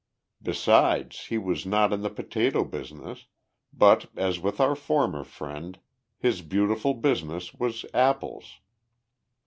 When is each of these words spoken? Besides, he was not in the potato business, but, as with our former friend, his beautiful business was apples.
Besides, 0.41 1.27
he 1.27 1.37
was 1.37 1.63
not 1.63 1.93
in 1.93 2.01
the 2.01 2.09
potato 2.09 2.63
business, 2.63 3.27
but, 3.71 4.07
as 4.15 4.39
with 4.39 4.59
our 4.59 4.73
former 4.75 5.23
friend, 5.23 5.77
his 6.17 6.41
beautiful 6.41 6.95
business 6.95 7.53
was 7.53 7.85
apples. 7.93 8.61